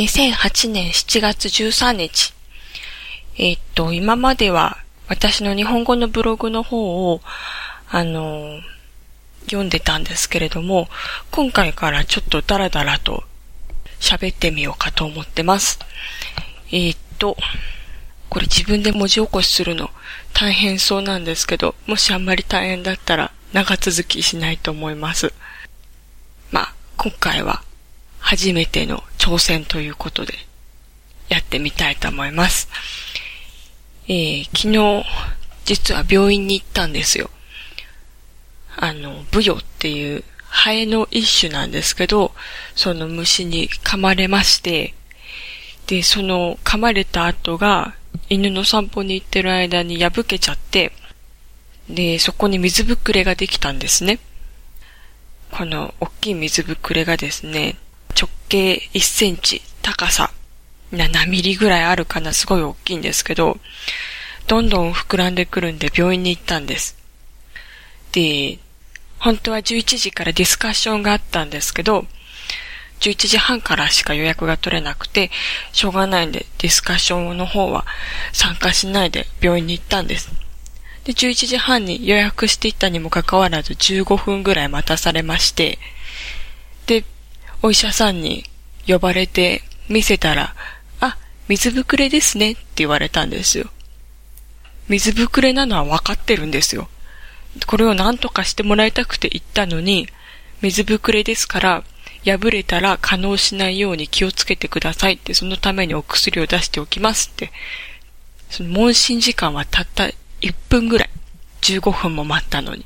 [0.00, 2.32] 2008年7月13日。
[3.36, 7.20] え、っと、今までは私の日本語のブログの方を、
[7.90, 8.60] あの、
[9.42, 10.88] 読んでたんですけれども、
[11.30, 13.24] 今回からちょっとダラダラと
[14.00, 15.78] 喋ってみようかと思ってます。
[16.72, 17.36] え、っと、
[18.30, 19.90] これ自分で文字起こしするの
[20.32, 25.34] 大変そうなんですけど、もしあんまり大変だったら長続きしないと思います。
[26.50, 27.62] まあ、今回は
[28.30, 30.34] 初めての挑戦ということで
[31.28, 32.68] やってみたいと思います。
[34.06, 35.04] えー、昨日、
[35.64, 37.28] 実は病院に行ったんですよ。
[38.76, 42.30] あの、ブヨっていうハエの一種なんですけど、
[42.76, 44.94] その虫に噛まれまして、
[45.88, 47.96] で、その噛まれた後が
[48.28, 50.92] 犬の散歩に行ってる間に破けちゃって、
[51.88, 54.20] で、そこに水ぶくれができたんですね。
[55.50, 57.76] この大きい水ぶくれがですね、
[58.50, 60.32] 径1センチ、高さ
[60.92, 63.58] 7ミリぐらいあるかな、すごい大きいんですけど、
[64.48, 66.98] どんどん膨らんでくるんで病院に行ったんです。
[68.10, 68.58] で、
[69.20, 72.06] 本当は11時からディスカッションがあったんですけど、
[72.98, 75.30] 11時半からしか予約が取れなくて、
[75.72, 77.86] しょうがないんでディスカッションの方は
[78.32, 80.28] 参加しないで病院に行ったんです。
[81.04, 85.78] で、11時半に予約していったにもかかわらず15分ぐらい待たされまして、
[86.86, 87.04] で、
[87.62, 88.44] お医者さんに
[88.86, 90.54] 呼ばれて見せたら、
[91.00, 93.70] あ水ぶくれですねって言われたんですよ。
[94.88, 96.88] 水ぶくれなのは分かってるんですよ。
[97.66, 100.08] これを何とかしてもらいたくて言ったのに、
[100.62, 101.84] 水ぶくれですから、
[102.24, 107.52] 破れたら可能しないように気をつけてくださいって、そのためにお薬を出しておきますって。
[108.50, 110.04] その問診時間はたった
[110.40, 111.10] 1分ぐらい。
[111.62, 112.84] 15分も待ったのに。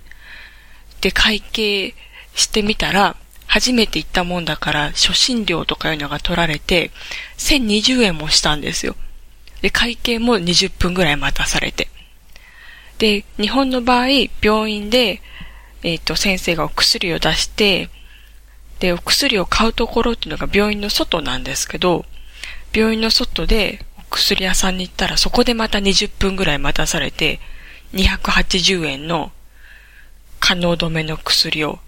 [1.00, 1.94] で、会計
[2.34, 3.16] してみたら、
[3.54, 6.90] 初めて行ったもんだから、初診料とかいうのが取られて、
[7.38, 8.96] 1020円もしたんですよ。
[9.62, 11.88] で、会計も20分ぐらい待たされて。
[12.98, 14.08] で、日本の場合、
[14.42, 15.22] 病院で、
[15.84, 17.90] えっ、ー、と、先生がお薬を出して、
[18.80, 22.04] で、お薬を買うところっていうのが病院の外なんですけど、
[22.72, 27.38] 病院の外でお薬屋さんに行ったらそこでまた20分ぐらい待たされて、
[27.92, 29.30] 280円の
[30.40, 31.78] 可能止めの薬を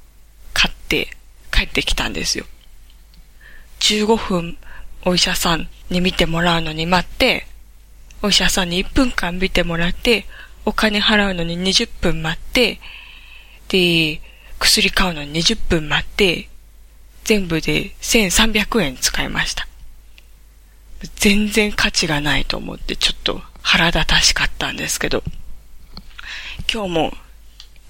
[0.53, 1.09] 買って
[1.57, 2.45] 帰ってきたんですよ。
[3.81, 4.59] 15分
[5.07, 7.47] お医者さんに見てもらうのに待って、
[8.23, 10.27] お医者さんに1分間見てもらって、
[10.67, 12.79] お金払うのに20分待って、
[13.69, 14.21] で、
[14.59, 16.49] 薬買うのに20分待って、
[17.25, 19.67] 全部で1300円使いました。
[21.17, 25.23] 全然価値がないと思ってちょっと腹立たしかったんですけど、
[26.73, 27.13] 今日も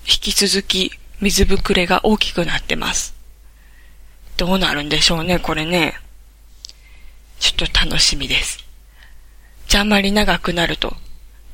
[0.06, 3.15] 引き続き水ぶくれが大きくなってます。
[4.36, 5.94] どうなるんでしょうね、これね。
[7.38, 8.64] ちょっと楽しみです。
[9.68, 10.94] じゃあんまり長くなると、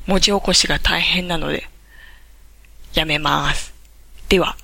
[0.05, 1.69] 文字起こしが大変なので、
[2.93, 3.73] やめます。
[4.27, 4.57] では。